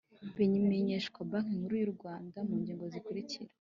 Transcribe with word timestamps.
bimenyeshwa 0.37 1.17
banki 1.29 1.53
nkuru 1.59 1.75
y’u 1.81 1.91
rwanda 1.95 2.37
mu 2.47 2.55
ngingo 2.61 2.85
zikurikira 2.93 3.51